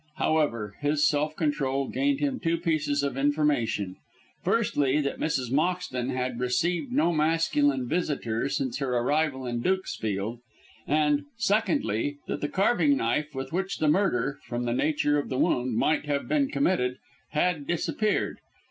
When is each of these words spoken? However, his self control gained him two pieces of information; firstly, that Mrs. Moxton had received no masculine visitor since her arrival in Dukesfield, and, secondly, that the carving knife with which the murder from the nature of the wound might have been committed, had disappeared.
However, 0.15 0.77
his 0.79 1.07
self 1.07 1.35
control 1.35 1.87
gained 1.89 2.21
him 2.21 2.39
two 2.39 2.57
pieces 2.57 3.03
of 3.03 3.15
information; 3.15 3.97
firstly, 4.43 4.99
that 4.99 5.19
Mrs. 5.19 5.51
Moxton 5.51 6.09
had 6.09 6.39
received 6.39 6.91
no 6.91 7.11
masculine 7.11 7.87
visitor 7.87 8.49
since 8.49 8.79
her 8.79 8.97
arrival 8.97 9.45
in 9.45 9.61
Dukesfield, 9.61 10.39
and, 10.87 11.25
secondly, 11.37 12.17
that 12.25 12.41
the 12.41 12.49
carving 12.49 12.97
knife 12.97 13.35
with 13.35 13.53
which 13.53 13.77
the 13.77 13.87
murder 13.87 14.39
from 14.47 14.65
the 14.65 14.73
nature 14.73 15.19
of 15.19 15.29
the 15.29 15.37
wound 15.37 15.77
might 15.77 16.07
have 16.07 16.27
been 16.27 16.47
committed, 16.49 16.97
had 17.33 17.67
disappeared. 17.67 18.39